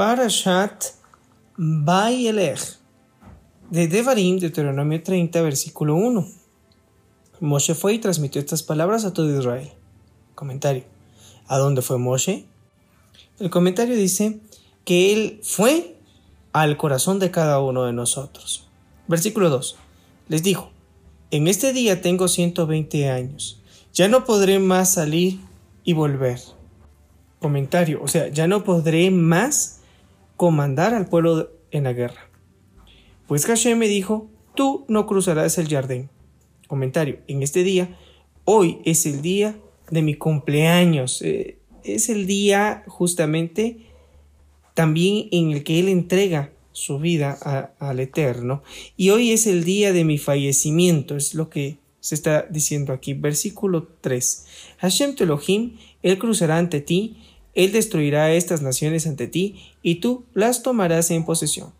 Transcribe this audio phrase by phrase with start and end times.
[0.00, 0.94] Parashat
[1.58, 2.78] Bayelech
[3.70, 6.26] de Devarim, Deuteronomio 30, versículo 1.
[7.40, 9.70] Moshe fue y transmitió estas palabras a todo Israel.
[10.34, 10.84] Comentario.
[11.48, 12.46] ¿A dónde fue Moshe?
[13.38, 14.40] El comentario dice
[14.86, 15.98] que él fue
[16.54, 18.70] al corazón de cada uno de nosotros.
[19.06, 19.76] Versículo 2.
[20.28, 20.70] Les dijo,
[21.30, 23.60] en este día tengo 120 años,
[23.92, 25.40] ya no podré más salir
[25.84, 26.40] y volver.
[27.38, 29.79] Comentario, o sea, ya no podré más
[30.40, 32.30] comandar al pueblo en la guerra.
[33.28, 36.08] Pues Hashem me dijo, tú no cruzarás el jardín.
[36.66, 37.98] Comentario, en este día,
[38.46, 39.58] hoy es el día
[39.90, 43.84] de mi cumpleaños, eh, es el día justamente
[44.72, 47.32] también en el que Él entrega su vida
[47.78, 48.62] al Eterno.
[48.96, 53.12] Y hoy es el día de mi fallecimiento, es lo que se está diciendo aquí.
[53.12, 54.46] Versículo 3.
[54.78, 57.18] Hashem Telohim, Él cruzará ante ti,
[57.54, 61.72] Él destruirá estas naciones ante ti, y tú las tomarás en posesión.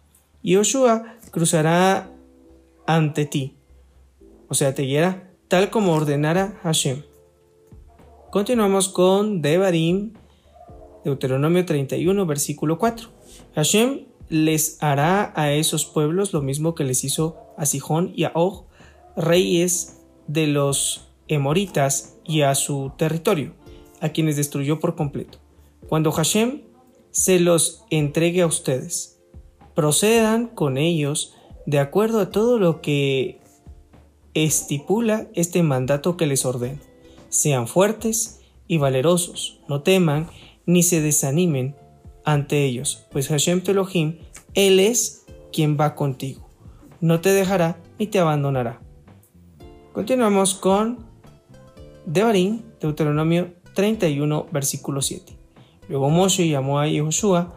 [0.42, 2.10] Y Joshua cruzará
[2.86, 3.54] ante ti,
[4.48, 7.02] o sea, te guiará, tal como ordenara Hashem.
[8.30, 10.12] Continuamos con Devarim,
[11.04, 13.08] Deuteronomio 31, versículo 4.
[13.54, 18.32] Hashem les hará a esos pueblos lo mismo que les hizo a Sihón y a
[18.34, 18.66] Og,
[19.16, 23.54] reyes de los Emoritas y a su territorio,
[24.00, 25.39] a quienes destruyó por completo.
[25.90, 26.60] Cuando Hashem
[27.10, 29.20] se los entregue a ustedes,
[29.74, 31.34] procedan con ellos
[31.66, 33.40] de acuerdo a todo lo que
[34.34, 36.78] estipula este mandato que les ordeno.
[37.28, 38.38] Sean fuertes
[38.68, 40.28] y valerosos, no teman
[40.64, 41.74] ni se desanimen
[42.24, 44.18] ante ellos, pues Hashem Telohim,
[44.54, 46.48] Él es quien va contigo.
[47.00, 48.80] No te dejará ni te abandonará.
[49.92, 50.98] Continuamos con
[52.06, 55.39] Devarim, Deuteronomio 31, versículo 7.
[55.90, 57.52] Luego Moshe llamó a Yehoshua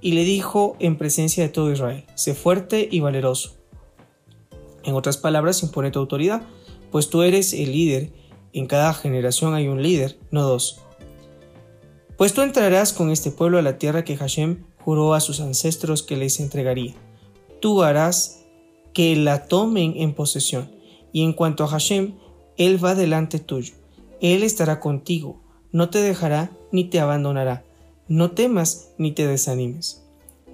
[0.00, 3.56] y le dijo en presencia de todo Israel, sé fuerte y valeroso.
[4.84, 6.42] En otras palabras, impone tu autoridad,
[6.90, 8.10] pues tú eres el líder.
[8.54, 10.80] En cada generación hay un líder, no dos.
[12.16, 16.02] Pues tú entrarás con este pueblo a la tierra que Hashem juró a sus ancestros
[16.02, 16.94] que les entregaría.
[17.60, 18.46] Tú harás
[18.94, 20.70] que la tomen en posesión.
[21.12, 22.14] Y en cuanto a Hashem,
[22.56, 23.74] Él va delante tuyo.
[24.22, 25.42] Él estará contigo.
[25.70, 27.64] No te dejará ni te abandonará.
[28.06, 30.04] No temas ni te desanimes.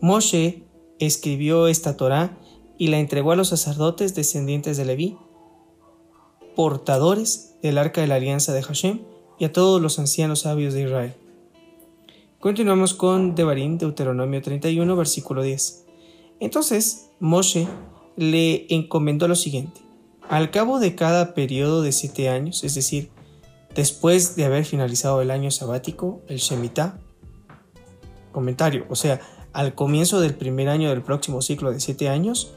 [0.00, 0.62] Moshe
[0.98, 2.38] escribió esta Torá
[2.78, 5.18] y la entregó a los sacerdotes descendientes de Leví,
[6.54, 9.00] portadores del arca de la alianza de Hashem,
[9.38, 11.14] y a todos los ancianos sabios de Israel.
[12.38, 15.86] Continuamos con Devarim, Deuteronomio 31, versículo 10.
[16.40, 17.66] Entonces Moshe
[18.16, 19.80] le encomendó lo siguiente.
[20.28, 23.10] Al cabo de cada periodo de siete años, es decir,
[23.74, 27.00] después de haber finalizado el año sabático, el Shemitah,
[28.32, 29.20] comentario, o sea,
[29.52, 32.52] al comienzo del primer año del próximo ciclo de siete años,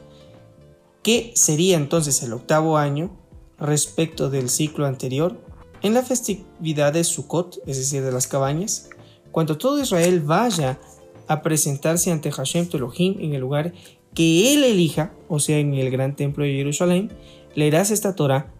[1.02, 3.16] ¿qué sería entonces el octavo año
[3.58, 5.40] respecto del ciclo anterior?
[5.82, 8.88] En la festividad de Sukkot, es decir, de las cabañas,
[9.32, 10.78] cuando todo Israel vaya
[11.26, 13.72] a presentarse ante Hashem Elohim en el lugar
[14.14, 17.10] que él elija, o sea, en el gran templo de Jerusalén,
[17.54, 18.52] leerás esta Torah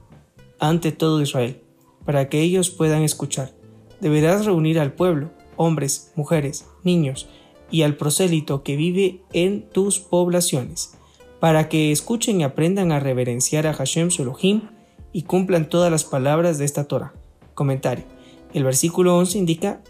[0.58, 1.62] ante todo Israel,
[2.04, 3.52] para que ellos puedan escuchar.
[4.00, 7.28] Deberás reunir al pueblo, hombres, mujeres, niños,
[7.70, 10.94] y al prosélito que vive en tus poblaciones,
[11.40, 14.62] para que escuchen y aprendan a reverenciar a Hashem Elohim
[15.12, 17.14] y cumplan todas las palabras de esta Torah.
[17.54, 18.04] Comentario.
[18.52, 19.80] El versículo 11 indica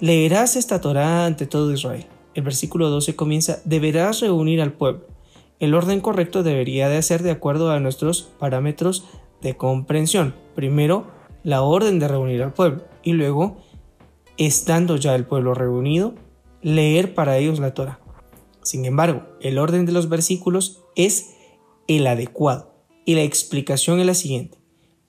[0.00, 2.06] Leerás esta Torá ante todo Israel.
[2.34, 5.06] El versículo 12 comienza, deberás reunir al pueblo.
[5.60, 9.04] El orden correcto debería de ser de acuerdo a nuestros parámetros
[9.42, 10.34] de comprensión.
[10.56, 11.06] Primero,
[11.44, 13.58] la orden de reunir al pueblo y luego,
[14.36, 16.14] estando ya el pueblo reunido,
[16.62, 18.00] leer para ellos la Torah.
[18.62, 21.34] Sin embargo, el orden de los versículos es
[21.88, 24.58] el adecuado y la explicación es la siguiente.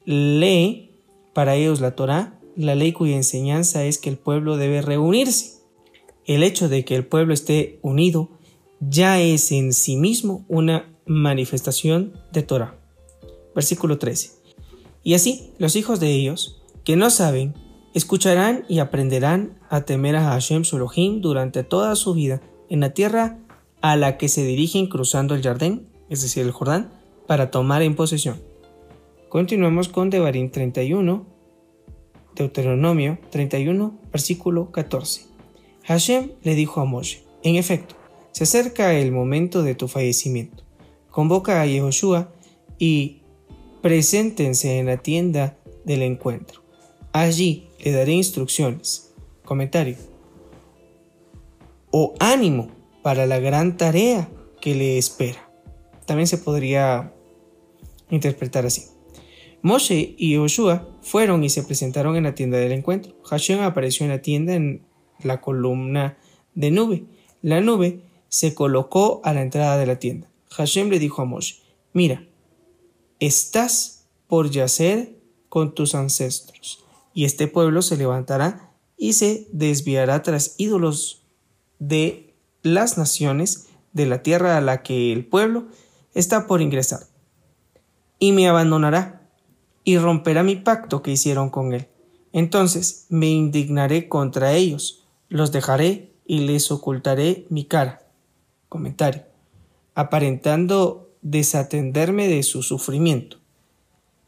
[0.06, 0.92] Lee
[1.34, 5.62] para ellos la Torah la ley cuya enseñanza es que el pueblo debe reunirse.
[6.26, 8.30] El hecho de que el pueblo esté unido
[8.80, 12.78] ya es en sí mismo una manifestación de Torah.
[13.56, 14.32] Versículo 13.
[15.04, 17.54] Y así los hijos de ellos, que no saben,
[17.94, 23.40] escucharán y aprenderán a temer a Hashem Elohim durante toda su vida en la tierra
[23.82, 26.92] a la que se dirigen cruzando el Jardín, es decir, el Jordán,
[27.28, 28.42] para tomar en posesión.
[29.30, 31.26] Continuamos con Devarim 31,
[32.36, 35.26] Deuteronomio 31, versículo 14.
[35.84, 37.96] Hashem le dijo a Moshe, en efecto,
[38.32, 40.64] se acerca el momento de tu fallecimiento.
[41.12, 42.32] Convoca a Yehoshua
[42.80, 43.22] y
[43.82, 46.63] preséntense en la tienda del encuentro.
[47.14, 49.14] Allí le daré instrucciones.
[49.46, 49.98] Comentario.
[51.92, 52.70] o ánimo
[53.04, 54.28] para la gran tarea
[54.60, 55.52] que le espera.
[56.08, 57.14] También se podría
[58.10, 58.86] interpretar así.
[59.62, 63.14] Moshe y Joshua fueron y se presentaron en la tienda del encuentro.
[63.26, 64.84] Hashem apareció en la tienda en
[65.22, 66.18] la columna
[66.56, 67.04] de nube.
[67.42, 70.28] La nube se colocó a la entrada de la tienda.
[70.50, 71.58] Hashem le dijo a Moshe,
[71.94, 72.26] mira,
[73.20, 75.16] estás por yacer
[75.48, 76.83] con tus ancestros,
[77.14, 81.24] y este pueblo se levantará y se desviará tras ídolos
[81.80, 85.68] de las naciones de la tierra a la que el pueblo
[86.14, 87.02] está por ingresar,
[88.20, 89.30] y me abandonará,
[89.84, 91.88] y romperá mi pacto que hicieron con él.
[92.32, 98.02] Entonces me indignaré contra ellos, los dejaré y les ocultaré mi cara.
[98.70, 99.24] Comentario.
[99.94, 103.38] Aparentando desatenderme de su sufrimiento.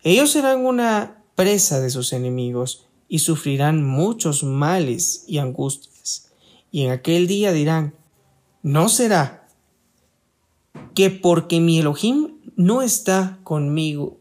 [0.04, 6.32] Ellos serán una presa de sus enemigos y sufrirán muchos males y angustias.
[6.72, 7.94] Y en aquel día dirán,
[8.64, 9.48] ¿no será
[10.94, 14.18] que porque mi Elohim no está conmigo,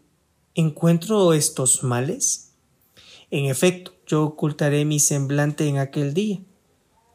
[0.55, 2.53] encuentro estos males?
[3.31, 6.41] En efecto, yo ocultaré mi semblante en aquel día,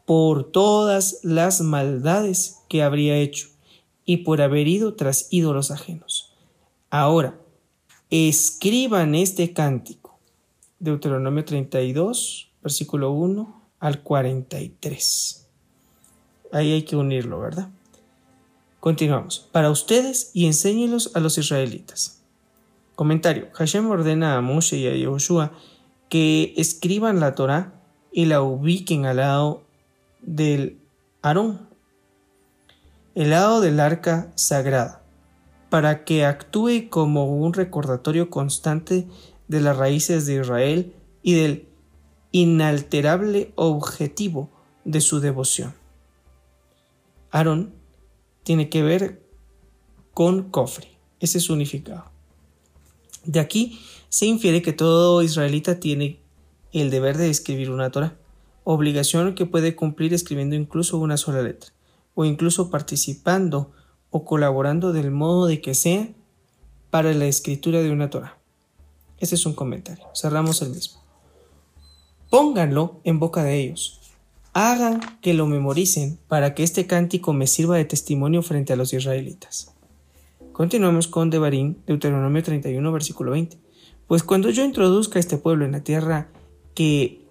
[0.04, 3.48] por todas las maldades que habría hecho,
[4.04, 6.34] y por haber ido tras ídolos ajenos.
[6.90, 7.39] Ahora,
[8.10, 10.18] escriban este cántico.
[10.78, 15.48] Deuteronomio 32, versículo 1 al 43.
[16.52, 17.68] Ahí hay que unirlo, ¿verdad?
[18.80, 19.48] Continuamos.
[19.52, 22.22] Para ustedes y enséñelos a los israelitas.
[22.94, 23.48] Comentario.
[23.52, 25.52] Hashem ordena a Moshe y a Yoshua
[26.08, 27.72] que escriban la Torah
[28.12, 29.62] y la ubiquen al lado
[30.22, 30.78] del
[31.22, 31.68] Aarón,
[33.14, 34.99] el lado del arca sagrada,
[35.70, 39.06] para que actúe como un recordatorio constante
[39.48, 41.68] de las raíces de Israel y del
[42.32, 44.50] inalterable objetivo
[44.84, 45.74] de su devoción.
[47.30, 47.72] Aarón
[48.42, 49.22] tiene que ver
[50.12, 50.88] con cofre.
[51.20, 52.04] Ese es su unificado.
[53.24, 56.20] De aquí se infiere que todo israelita tiene
[56.72, 58.16] el deber de escribir una Torah,
[58.64, 61.70] obligación que puede cumplir escribiendo incluso una sola letra,
[62.14, 63.72] o incluso participando
[64.10, 66.08] o colaborando del modo de que sea
[66.90, 68.38] para la escritura de una Torah.
[69.18, 70.06] Ese es un comentario.
[70.14, 71.00] Cerramos el mismo.
[72.30, 74.00] Pónganlo en boca de ellos,
[74.52, 78.92] hagan que lo memoricen para que este cántico me sirva de testimonio frente a los
[78.92, 79.74] israelitas.
[80.52, 83.58] Continuamos con Devarim, Deuteronomio 31, versículo 20.
[84.06, 86.28] Pues cuando yo introduzca a este pueblo en la tierra
[86.74, 87.24] que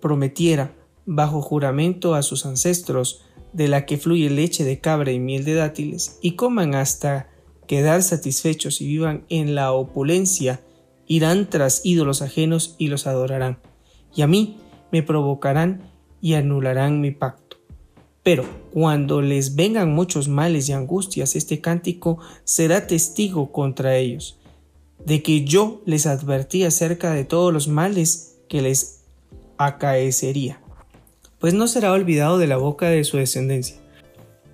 [0.00, 0.74] prometiera
[1.06, 3.25] bajo juramento a sus ancestros,
[3.56, 7.30] de la que fluye leche de cabra y miel de dátiles, y coman hasta
[7.66, 10.60] quedar satisfechos y vivan en la opulencia,
[11.06, 13.58] irán tras ídolos ajenos y los adorarán.
[14.14, 14.58] Y a mí
[14.92, 17.56] me provocarán y anularán mi pacto.
[18.22, 24.38] Pero cuando les vengan muchos males y angustias, este cántico será testigo contra ellos,
[25.04, 29.04] de que yo les advertí acerca de todos los males que les
[29.56, 30.60] acaecería.
[31.38, 33.76] Pues no será olvidado de la boca de su descendencia,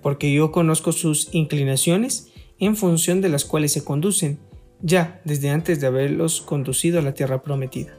[0.01, 2.27] porque yo conozco sus inclinaciones
[2.59, 4.39] en función de las cuales se conducen,
[4.81, 7.93] ya desde antes de haberlos conducido a la tierra prometida.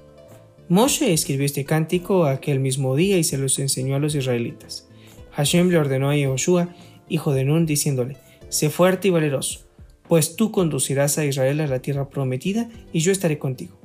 [0.68, 4.88] Moshe escribió este cántico aquel mismo día y se los enseñó a los israelitas.
[5.32, 6.74] Hashem le ordenó a Yehoshua,
[7.08, 8.16] hijo de Nun, diciéndole,
[8.48, 9.60] Sé fuerte y valeroso,
[10.08, 13.76] pues tú conducirás a Israel a la tierra prometida y yo estaré contigo.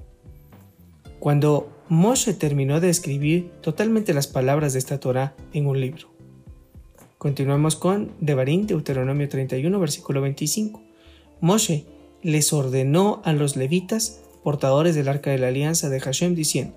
[1.19, 6.08] Cuando Moshe terminó de escribir totalmente las palabras de esta Torah en un libro.
[7.17, 10.84] Continuamos con Devarim, Deuteronomio 31, versículo 25.
[11.41, 11.88] Moshe
[12.22, 16.75] les ordenó a los levitas portadores del arca de la alianza de Hashem, diciendo,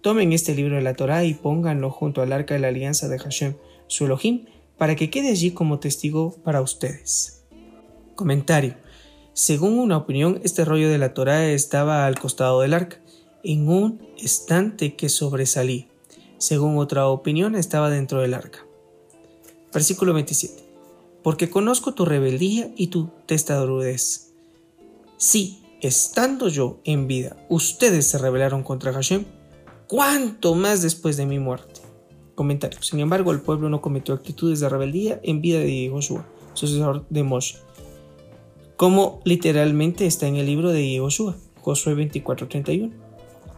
[0.00, 3.18] Tomen este libro de la Torá y pónganlo junto al arca de la alianza de
[3.18, 3.56] Hashem,
[3.88, 4.46] su Elohim,
[4.78, 7.44] para que quede allí como testigo para ustedes.
[8.14, 8.74] Comentario.
[9.34, 13.00] Según una opinión, este rollo de la Torá estaba al costado del arca,
[13.46, 15.86] en un estante que sobresalía.
[16.36, 18.66] Según otra opinión, estaba dentro del arca.
[19.72, 20.64] Versículo 27.
[21.22, 24.32] Porque conozco tu rebeldía y tu testadurez.
[25.16, 29.24] Sí, estando yo en vida, ustedes se rebelaron contra Hashem,
[29.86, 31.80] ¿cuánto más después de mi muerte?
[32.34, 32.82] Comentario.
[32.82, 37.22] Sin embargo, el pueblo no cometió actitudes de rebeldía en vida de Joshua, sucesor de
[37.22, 37.58] Moshe,
[38.76, 43.05] como literalmente está en el libro de Joshua, Josué 24:31.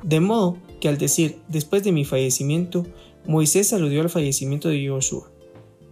[0.03, 2.87] De modo que al decir después de mi fallecimiento,
[3.27, 5.31] Moisés aludió al fallecimiento de Joshua.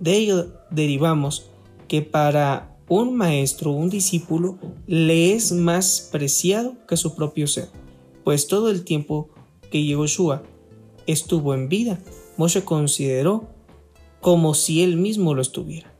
[0.01, 1.51] De ello derivamos
[1.89, 7.69] que para un maestro un discípulo le es más preciado que su propio ser,
[8.25, 9.31] pues todo el tiempo
[9.71, 10.43] que Yehoshua
[11.07, 12.01] estuvo en vida,
[12.37, 13.49] Moshe consideró
[14.21, 15.93] como si él mismo lo estuviera.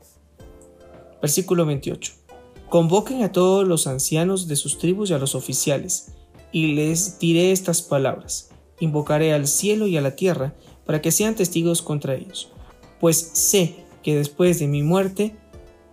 [1.21, 2.13] Versículo 28.
[2.69, 6.13] Convoquen a todos los ancianos de sus tribus y a los oficiales,
[6.51, 8.49] y les diré estas palabras.
[8.79, 10.53] Invocaré al cielo y a la tierra
[10.85, 12.49] para que sean testigos contra ellos,
[12.99, 15.35] pues sé que después de mi muerte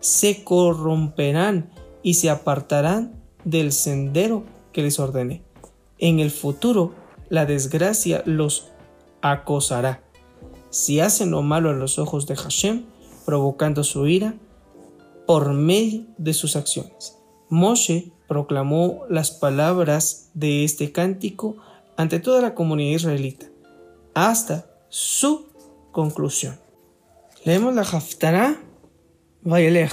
[0.01, 1.71] se corromperán
[2.03, 5.43] y se apartarán del sendero que les ordené.
[5.99, 6.95] En el futuro
[7.29, 8.69] la desgracia los
[9.23, 10.05] acosará.
[10.71, 12.85] Si hacen lo malo a los ojos de Hashem,
[13.25, 14.35] provocando su ira
[15.27, 17.19] por medio de sus acciones.
[17.49, 21.57] Moshe proclamó las palabras de este cántico
[21.97, 23.47] ante toda la comunidad israelita,
[24.15, 25.47] hasta su
[25.93, 26.59] conclusión.
[27.45, 28.57] Leemos la Haftarah
[29.43, 29.93] Vayelech,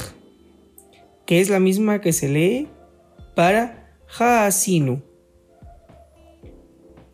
[1.26, 2.68] que es la misma que se lee
[3.36, 5.02] para Haasinu.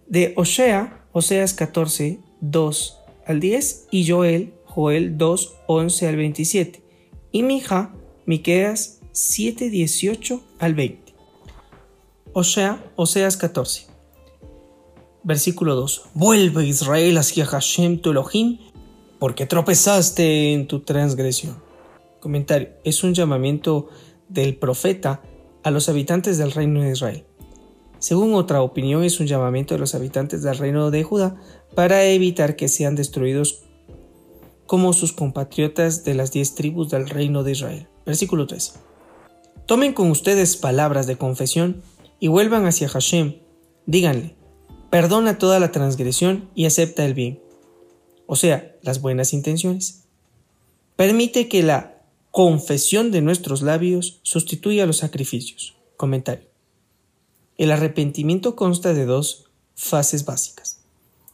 [0.08, 6.82] De Osea, Oseas 14, 2 al 10 y Joel, Joel 2, 11 al 27
[7.32, 7.94] y Mija,
[8.26, 11.07] Miqueas 7, 18 al 20.
[12.40, 13.88] Osea, Oseas 14.
[15.24, 16.04] Versículo 2.
[16.14, 18.60] Vuelve Israel hacia Hashem tu Elohim,
[19.18, 21.58] porque tropezaste en tu transgresión.
[22.20, 22.70] Comentario.
[22.84, 23.90] Es un llamamiento
[24.30, 25.24] del profeta
[25.64, 27.26] a los habitantes del reino de Israel.
[27.98, 31.42] Según otra opinión, es un llamamiento de los habitantes del reino de Judá
[31.74, 33.64] para evitar que sean destruidos
[34.68, 37.88] como sus compatriotas de las diez tribus del reino de Israel.
[38.06, 38.76] Versículo 3.
[39.66, 41.82] Tomen con ustedes palabras de confesión
[42.20, 43.40] y vuelvan hacia Hashem.
[43.86, 44.36] Díganle,
[44.90, 47.42] perdona toda la transgresión y acepta el bien.
[48.26, 50.04] O sea, las buenas intenciones.
[50.96, 55.76] Permite que la confesión de nuestros labios sustituye a los sacrificios.
[55.96, 56.48] Comentario.
[57.58, 59.46] El arrepentimiento consta de dos
[59.76, 60.82] fases básicas.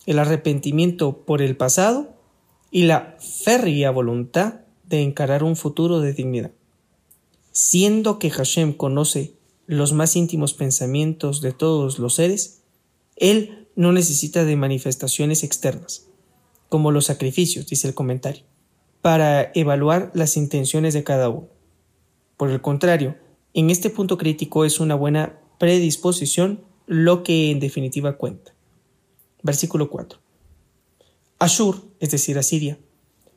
[0.05, 2.13] El arrepentimiento por el pasado
[2.71, 6.51] y la férrea voluntad de encarar un futuro de dignidad.
[7.51, 9.33] Siendo que Hashem conoce
[9.67, 12.61] los más íntimos pensamientos de todos los seres,
[13.15, 16.07] Él no necesita de manifestaciones externas,
[16.69, 18.43] como los sacrificios, dice el comentario
[19.03, 21.49] para evaluar las intenciones de cada uno.
[22.37, 23.17] Por el contrario,
[23.53, 28.53] en este punto crítico es una buena predisposición lo que en definitiva cuenta.
[29.41, 30.19] Versículo 4.
[31.37, 32.79] Ashur, es decir, Asiria,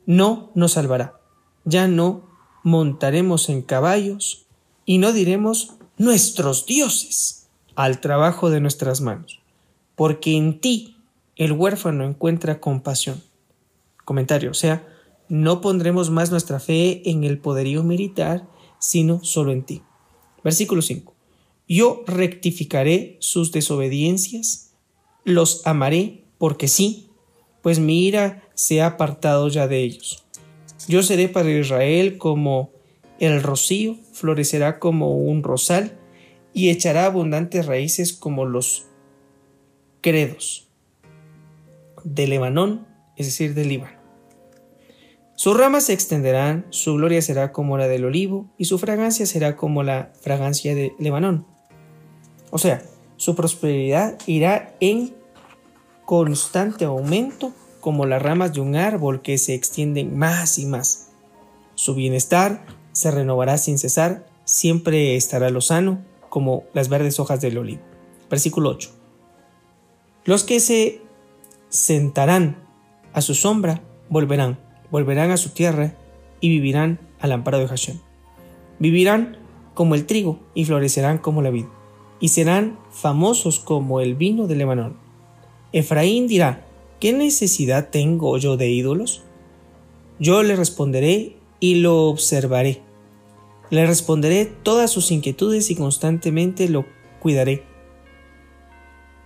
[0.05, 1.19] no nos salvará.
[1.65, 2.29] Ya no
[2.63, 4.45] montaremos en caballos
[4.85, 9.39] y no diremos nuestros dioses al trabajo de nuestras manos,
[9.95, 10.97] porque en ti
[11.35, 13.21] el huérfano encuentra compasión.
[14.05, 14.87] Comentario, o sea,
[15.29, 18.47] no pondremos más nuestra fe en el poderío militar,
[18.79, 19.81] sino solo en ti.
[20.43, 21.13] Versículo 5.
[21.67, 24.71] Yo rectificaré sus desobediencias,
[25.25, 27.09] los amaré porque sí,
[27.61, 30.23] pues mi ira se ha apartado ya de ellos.
[30.87, 32.71] Yo seré para Israel como
[33.19, 35.97] el rocío, florecerá como un rosal
[36.53, 38.87] y echará abundantes raíces como los
[40.01, 40.69] credos
[42.03, 43.97] de Lebanón, es decir, del Líbano.
[45.35, 49.55] Sus ramas se extenderán, su gloria será como la del olivo, y su fragancia será
[49.55, 51.45] como la fragancia de Lebanón.
[52.49, 52.81] O sea,
[53.17, 55.13] su prosperidad irá en
[56.05, 61.09] constante aumento como las ramas de un árbol que se extienden más y más.
[61.75, 62.65] Su bienestar
[62.97, 67.81] se renovará sin cesar, siempre estará lozano como las verdes hojas del olivo.
[68.27, 68.89] Versículo 8.
[70.25, 71.01] Los que se
[71.69, 72.57] sentarán
[73.13, 75.95] a su sombra volverán volverán a su tierra
[76.41, 77.99] y vivirán al amparo de Hashem.
[78.79, 79.37] Vivirán
[79.75, 81.65] como el trigo y florecerán como la vid,
[82.19, 84.97] y serán famosos como el vino de Lebanón.
[85.71, 86.65] Efraín dirá,
[86.99, 89.21] ¿qué necesidad tengo yo de ídolos?
[90.19, 92.86] Yo le responderé y lo observaré.
[93.69, 96.85] Le responderé todas sus inquietudes y constantemente lo
[97.19, 97.65] cuidaré.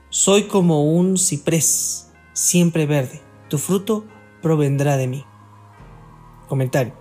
[0.09, 4.05] Soy como un ciprés, siempre verde, tu fruto
[4.41, 5.25] provendrá de mí.
[6.47, 6.93] Comentario.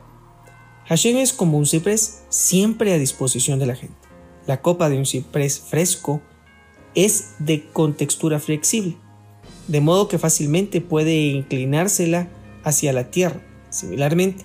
[0.87, 3.97] Hashem es como un ciprés siempre a disposición de la gente.
[4.47, 6.21] La copa de un ciprés fresco
[6.95, 8.97] es de contextura flexible,
[9.69, 12.29] de modo que fácilmente puede inclinársela
[12.65, 13.41] hacia la tierra.
[13.71, 14.45] Similarmente,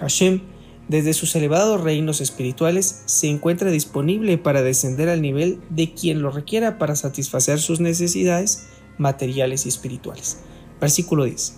[0.00, 0.40] Hashem,
[0.88, 6.30] desde sus elevados reinos espirituales, se encuentra disponible para descender al nivel de quien lo
[6.30, 8.66] requiera para satisfacer sus necesidades
[8.98, 10.38] materiales y espirituales.
[10.80, 11.54] Versículo 10.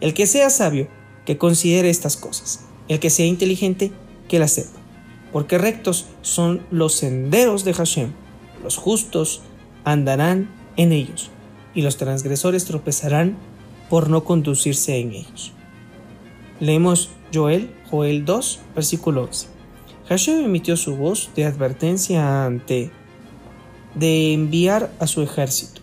[0.00, 0.88] El que sea sabio,
[1.24, 2.60] que considere estas cosas.
[2.88, 3.90] El que sea inteligente,
[4.28, 4.78] que las sepa.
[5.32, 8.12] Porque rectos son los senderos de Hashem.
[8.62, 9.42] Los justos
[9.84, 11.30] andarán en ellos,
[11.74, 13.36] y los transgresores tropezarán
[13.90, 15.52] por no conducirse en ellos.
[16.60, 19.48] Leemos Joel, Joel 2, versículo 11.
[20.08, 22.90] Hashem emitió su voz de advertencia ante
[23.94, 25.80] de enviar a su ejército.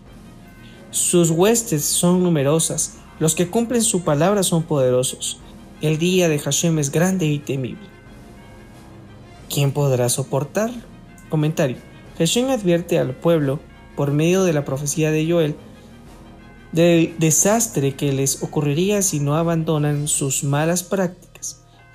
[0.92, 5.40] Sus huestes son numerosas, los que cumplen su palabra son poderosos.
[5.82, 7.88] El día de Hashem es grande y temible.
[9.50, 10.72] ¿Quién podrá soportar?
[11.30, 11.78] Comentario.
[12.18, 13.60] Hashem advierte al pueblo,
[13.96, 15.56] por medio de la profecía de Joel,
[16.72, 21.33] del desastre que les ocurriría si no abandonan sus malas prácticas.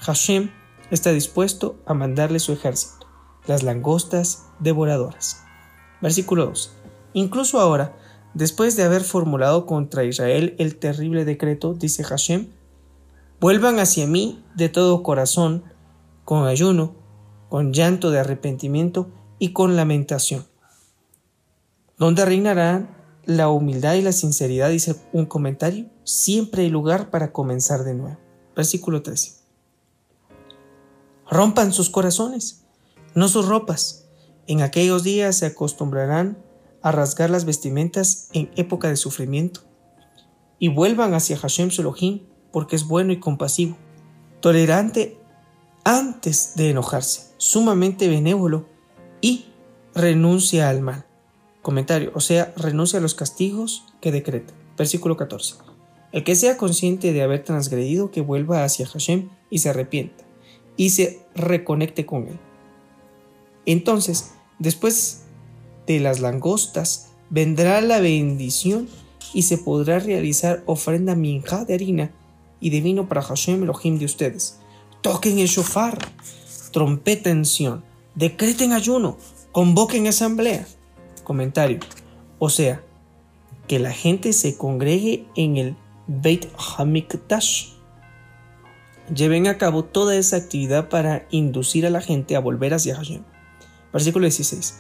[0.01, 0.51] Hashem
[0.91, 3.07] está dispuesto a mandarle su ejército,
[3.47, 5.43] las langostas devoradoras.
[6.01, 6.73] Versículo 2.
[7.15, 7.97] Incluso ahora,
[8.35, 12.49] después de haber formulado contra Israel el terrible decreto, dice Hashem,
[13.41, 15.65] vuelvan hacia mí de todo corazón,
[16.25, 16.95] con ayuno,
[17.49, 20.47] con llanto de arrepentimiento y con lamentación.
[21.97, 27.83] Donde reinarán la humildad y la sinceridad, dice un comentario, siempre hay lugar para comenzar
[27.85, 28.19] de nuevo.
[28.55, 29.38] Versículo 13.
[31.31, 32.65] Rompan sus corazones,
[33.15, 34.07] no sus ropas.
[34.47, 36.39] En aquellos días se acostumbrarán
[36.81, 39.61] a rasgar las vestimentas en época de sufrimiento.
[40.59, 43.77] Y vuelvan hacia Hashem Elohim, porque es bueno y compasivo,
[44.41, 45.19] tolerante
[45.85, 48.67] antes de enojarse, sumamente benévolo
[49.21, 49.47] y
[49.95, 51.05] renuncia al mal.
[51.61, 54.55] Comentario, o sea, renuncia a los castigos que decreta.
[54.79, 55.57] Versículo 14.
[56.11, 60.28] El que sea consciente de haber transgredido, que vuelva hacia Hashem y se arrepienta
[60.79, 62.39] y se reconecte con él.
[63.67, 65.25] Entonces, después
[65.87, 68.89] de las langostas, vendrá la bendición
[69.35, 72.11] y se podrá realizar ofrenda minja de harina
[72.61, 74.61] y de vino para Hashem Elohim de ustedes.
[75.03, 75.99] Toquen el shofar,
[76.73, 79.19] trompeta en Sion, decreten ayuno,
[79.53, 80.67] convoquen asamblea.
[81.25, 81.81] Comentario.
[82.39, 82.83] O sea,
[83.67, 87.78] que la gente se congregue en el Beit Hamikdash
[89.15, 93.23] lleven a cabo toda esa actividad para inducir a la gente a volver hacia Hashem.
[93.93, 94.79] Versículo 16.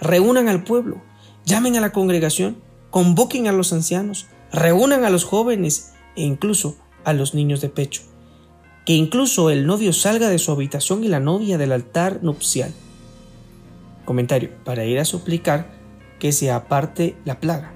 [0.00, 1.02] Reúnan al pueblo,
[1.44, 2.58] llamen a la congregación,
[2.90, 8.02] convoquen a los ancianos, reúnan a los jóvenes e incluso a los niños de pecho.
[8.84, 12.72] Que incluso el novio salga de su habitación y la novia del altar nupcial.
[14.04, 15.74] Comentario, para ir a suplicar
[16.18, 17.72] que se aparte la plaga.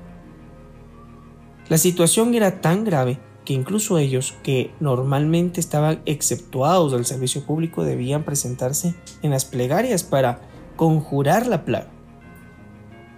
[1.69, 7.85] La situación era tan grave que incluso ellos, que normalmente estaban exceptuados del servicio público,
[7.85, 10.41] debían presentarse en las plegarias para
[10.77, 11.89] conjurar la plaga.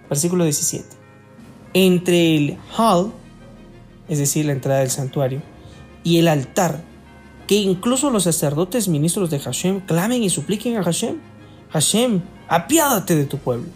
[0.09, 0.85] Versículo 17.
[1.73, 3.11] Entre el hall,
[4.07, 5.41] es decir, la entrada del santuario,
[6.03, 6.83] y el altar,
[7.47, 11.17] que incluso los sacerdotes ministros de Hashem clamen y supliquen a Hashem,
[11.71, 13.67] Hashem, apiádate de tu pueblo.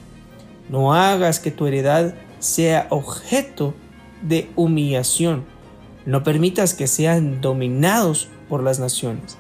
[0.70, 3.74] No hagas que tu heredad sea objeto
[4.22, 5.46] de humillación
[6.08, 9.38] no permitas que sean dominados por las naciones.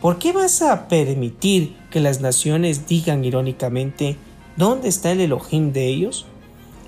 [0.00, 4.16] ¿Por qué vas a permitir que las naciones digan irónicamente
[4.56, 6.24] dónde está el Elohim de ellos?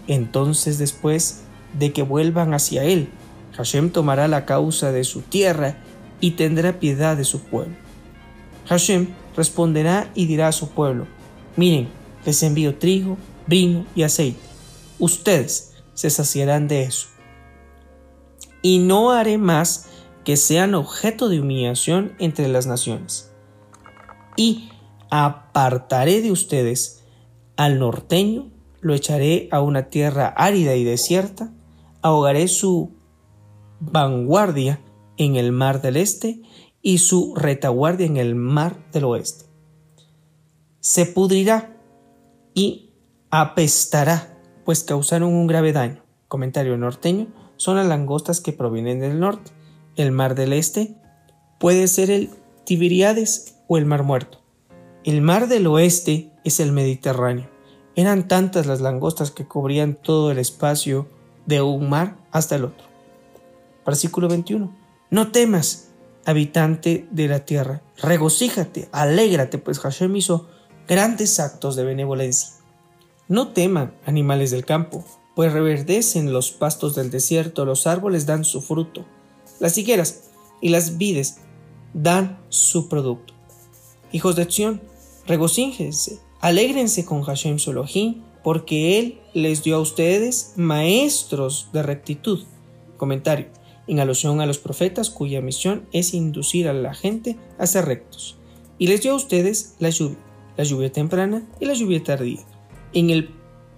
[0.08, 1.42] Entonces después
[1.78, 3.10] de que vuelvan hacia él,
[3.58, 5.76] Hashem tomará la causa de su tierra
[6.22, 7.76] y tendrá piedad de su pueblo.
[8.66, 11.06] Hashem responderá y dirá a su pueblo,
[11.54, 11.88] miren,
[12.24, 14.40] les envío trigo, vino y aceite.
[14.98, 17.08] Ustedes se saciarán de eso
[18.62, 19.86] y no haré más
[20.24, 23.32] que sean objeto de humillación entre las naciones.
[24.36, 24.70] Y
[25.10, 27.04] apartaré de ustedes
[27.56, 31.52] al norteño, lo echaré a una tierra árida y desierta,
[32.02, 32.92] ahogaré su
[33.80, 34.80] vanguardia
[35.16, 36.42] en el mar del este
[36.82, 39.46] y su retaguardia en el mar del oeste.
[40.80, 41.76] Se pudrirá
[42.54, 42.90] y
[43.30, 46.05] apestará, pues causaron un grave daño.
[46.28, 49.52] Comentario norteño son las langostas que provienen del norte.
[49.94, 50.96] El mar del este
[51.58, 52.30] puede ser el
[52.64, 54.42] Tiberíades o el mar muerto.
[55.04, 57.48] El mar del oeste es el Mediterráneo.
[57.94, 61.08] Eran tantas las langostas que cubrían todo el espacio
[61.46, 62.86] de un mar hasta el otro.
[63.86, 64.76] Versículo 21.
[65.10, 65.92] No temas,
[66.24, 70.48] habitante de la tierra, regocíjate, alégrate, pues Hashem hizo
[70.88, 72.56] grandes actos de benevolencia.
[73.28, 75.04] No teman, animales del campo,
[75.36, 79.04] pues reverdecen los pastos del desierto, los árboles dan su fruto,
[79.60, 80.30] las higueras
[80.62, 81.40] y las vides
[81.92, 83.34] dan su producto.
[84.12, 84.80] Hijos de acción,
[85.26, 92.42] regocíjense, alégrense con Hashem Solohim, porque Él les dio a ustedes maestros de rectitud.
[92.96, 93.48] Comentario.
[93.86, 98.38] En alusión a los profetas cuya misión es inducir a la gente a ser rectos.
[98.78, 100.18] Y les dio a ustedes la lluvia,
[100.56, 102.40] la lluvia temprana y la lluvia tardía.
[102.94, 103.34] En el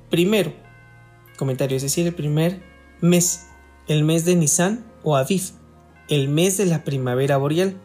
[0.09, 0.67] primero
[1.38, 2.61] comentario, es decir, el primer
[3.01, 3.46] mes,
[3.87, 5.53] el mes de Nisan o Aviv,
[6.09, 7.81] el mes de la primavera boreal.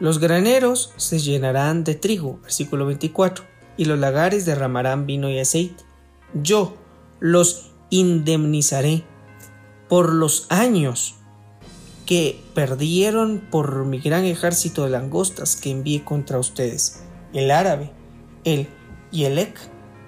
[0.00, 3.44] Los graneros se llenarán de trigo, versículo 24,
[3.78, 5.84] y los lagares derramarán vino y aceite.
[6.34, 6.76] Yo
[7.20, 9.04] los indemnizaré
[9.88, 11.14] por los años
[12.06, 17.92] que perdieron por mi gran ejército de langostas que envié contra ustedes, el árabe,
[18.44, 18.68] el
[19.10, 19.58] yelek,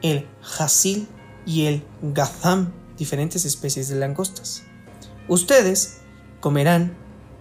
[0.03, 1.09] el jasil
[1.47, 4.65] y el gazam, diferentes especies de langostas.
[5.29, 6.01] Ustedes
[6.41, 6.97] comerán,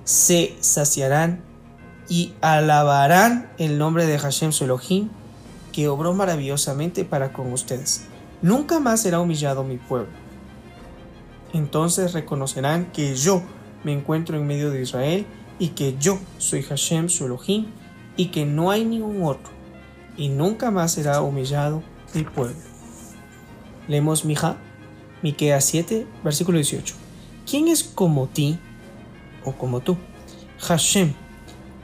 [0.05, 1.43] se saciarán
[2.07, 5.09] y alabarán el nombre de Hashem su Elohim,
[5.73, 8.05] que obró maravillosamente para con ustedes.
[8.41, 10.13] Nunca más será humillado mi pueblo.
[11.53, 13.41] Entonces reconocerán que yo
[13.83, 15.25] me encuentro en medio de Israel
[15.57, 17.67] y que yo soy Hashem su Elohim
[18.17, 19.51] y que no hay ningún otro
[20.17, 22.74] y nunca más será humillado el pueblo.
[23.87, 24.57] Leemos Mija,
[25.21, 26.95] Miqueas 7, versículo 18.
[27.49, 28.59] ¿Quién es como ti
[29.43, 29.97] o como tú?
[30.59, 31.13] Hashem,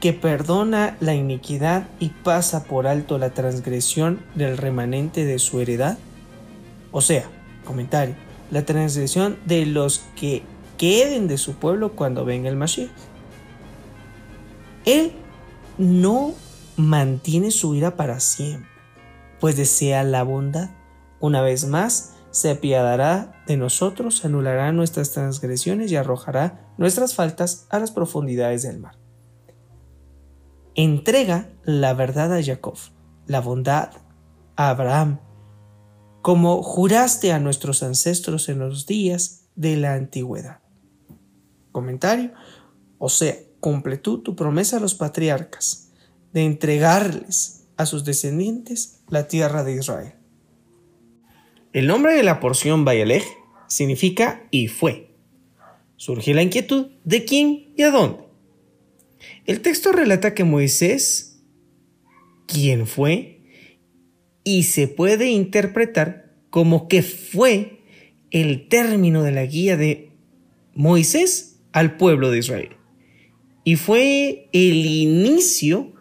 [0.00, 5.98] que perdona la iniquidad y pasa por alto la transgresión del remanente de su heredad.
[6.90, 7.24] O sea,
[7.64, 8.16] comentario,
[8.50, 10.42] la transgresión de los que
[10.76, 12.90] queden de su pueblo cuando venga el Mashiach.
[14.84, 15.12] Él
[15.78, 16.34] no
[16.76, 18.68] mantiene su ira para siempre,
[19.38, 20.70] pues desea la bondad.
[21.22, 27.78] Una vez más, se apiadará de nosotros, anulará nuestras transgresiones y arrojará nuestras faltas a
[27.78, 28.98] las profundidades del mar.
[30.74, 32.76] Entrega la verdad a Jacob,
[33.28, 33.90] la bondad
[34.56, 35.20] a Abraham,
[36.22, 40.58] como juraste a nuestros ancestros en los días de la antigüedad.
[41.70, 42.32] Comentario.
[42.98, 45.92] O sea, cumple tú tu promesa a los patriarcas
[46.32, 50.21] de entregarles a sus descendientes la tierra de Israel.
[51.72, 53.24] El nombre de la porción Bayalej
[53.66, 55.08] significa y fue.
[55.96, 58.18] Surge la inquietud de quién y a dónde.
[59.46, 61.42] El texto relata que Moisés,
[62.46, 63.40] quién fue,
[64.44, 67.80] y se puede interpretar como que fue
[68.30, 70.10] el término de la guía de
[70.74, 72.76] Moisés al pueblo de Israel.
[73.64, 75.94] Y fue el inicio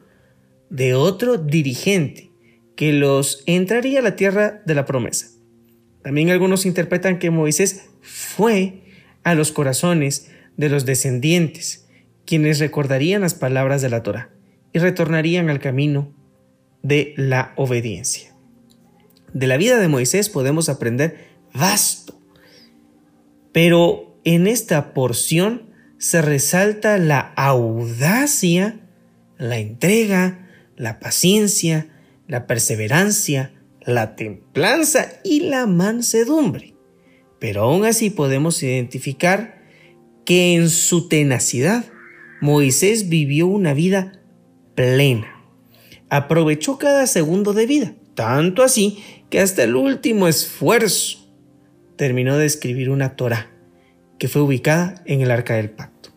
[0.69, 2.31] de otro dirigente
[2.75, 5.30] que los entraría a la tierra de la promesa.
[6.03, 8.83] También algunos interpretan que Moisés fue
[9.23, 11.87] a los corazones de los descendientes,
[12.25, 14.29] quienes recordarían las palabras de la Torah
[14.73, 16.13] y retornarían al camino
[16.81, 18.33] de la obediencia.
[19.33, 22.19] De la vida de Moisés podemos aprender vasto,
[23.51, 28.79] pero en esta porción se resalta la audacia,
[29.37, 31.87] la entrega, la paciencia,
[32.27, 36.75] la perseverancia, la templanza y la mansedumbre.
[37.39, 39.61] Pero aún así podemos identificar
[40.25, 41.85] que en su tenacidad
[42.41, 44.21] Moisés vivió una vida
[44.75, 45.43] plena.
[46.09, 51.19] Aprovechó cada segundo de vida, tanto así que hasta el último esfuerzo
[51.95, 53.49] terminó de escribir una Torah
[54.19, 56.09] que fue ubicada en el arca del pacto.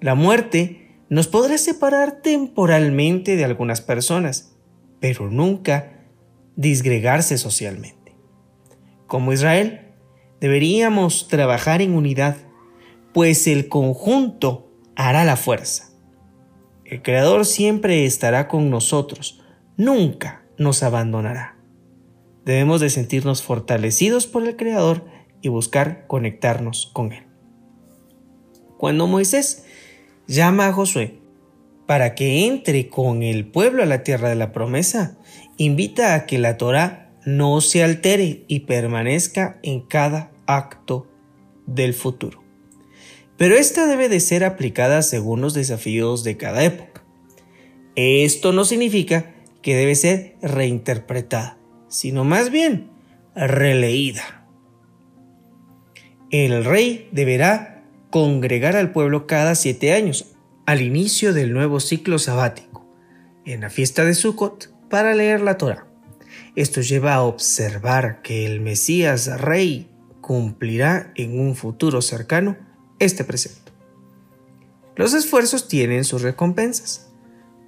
[0.00, 4.56] La muerte nos podrá separar temporalmente de algunas personas,
[5.00, 5.97] pero nunca
[6.58, 8.16] disgregarse socialmente.
[9.06, 9.92] Como Israel,
[10.40, 12.36] deberíamos trabajar en unidad,
[13.14, 15.90] pues el conjunto hará la fuerza.
[16.84, 19.40] El Creador siempre estará con nosotros,
[19.76, 21.56] nunca nos abandonará.
[22.44, 25.04] Debemos de sentirnos fortalecidos por el Creador
[25.40, 27.24] y buscar conectarnos con Él.
[28.78, 29.64] Cuando Moisés
[30.26, 31.20] llama a Josué
[31.86, 35.16] para que entre con el pueblo a la tierra de la promesa,
[35.58, 41.06] invita a que la Torah no se altere y permanezca en cada acto
[41.66, 42.42] del futuro.
[43.36, 47.04] Pero esta debe de ser aplicada según los desafíos de cada época.
[47.94, 52.90] Esto no significa que debe ser reinterpretada, sino más bien
[53.34, 54.38] releída
[56.30, 62.86] el rey deberá congregar al pueblo cada siete años, al inicio del nuevo ciclo sabático,
[63.46, 65.86] en la fiesta de Sukkot, para leer la Torah.
[66.54, 69.88] Esto lleva a observar que el Mesías Rey
[70.20, 72.56] cumplirá en un futuro cercano
[72.98, 73.72] este precepto.
[74.96, 77.10] Los esfuerzos tienen sus recompensas.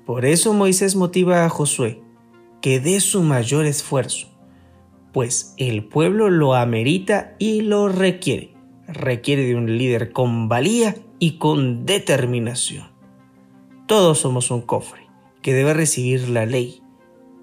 [0.05, 2.03] Por eso Moisés motiva a Josué
[2.61, 4.29] que dé su mayor esfuerzo,
[5.13, 8.61] pues el pueblo lo amerita y lo requiere
[8.93, 12.89] requiere de un líder con valía y con determinación.
[13.87, 15.09] Todos somos un cofre
[15.43, 16.83] que debe recibir la ley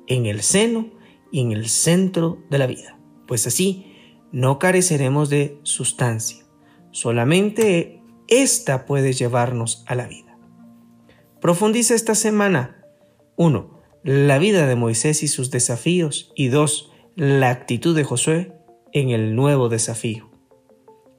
[0.07, 0.89] en el seno
[1.31, 3.93] y en el centro de la vida, pues así
[4.31, 6.45] no careceremos de sustancia,
[6.91, 10.37] solamente esta puede llevarnos a la vida.
[11.39, 12.83] Profundiza esta semana.
[13.35, 13.79] 1.
[14.03, 16.31] La vida de Moisés y sus desafíos.
[16.35, 16.91] Y 2.
[17.15, 18.53] La actitud de Josué
[18.91, 20.29] en el nuevo desafío.